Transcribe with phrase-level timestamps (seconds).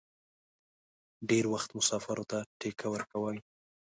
[1.29, 3.37] ډېر وخت مسافرو ته ټکله ورکوي.